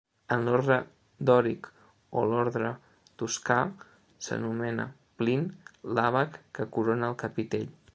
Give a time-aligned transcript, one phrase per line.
[0.35, 0.77] En l'ordre
[1.29, 1.69] dòric
[2.21, 2.71] o l'ordre
[3.23, 3.59] toscà,
[4.29, 4.89] s'anomena
[5.23, 5.49] plint
[5.99, 7.75] l'àbac que corona el capitell.